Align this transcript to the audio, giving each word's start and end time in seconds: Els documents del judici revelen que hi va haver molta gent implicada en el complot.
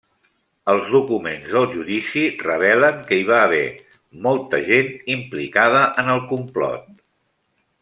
Els 0.71 0.85
documents 0.93 1.51
del 1.55 1.67
judici 1.73 2.23
revelen 2.47 2.97
que 3.11 3.19
hi 3.19 3.27
va 3.29 3.37
haver 3.49 3.61
molta 4.29 4.63
gent 4.71 4.91
implicada 5.17 5.85
en 6.05 6.11
el 6.17 6.25
complot. 6.35 6.91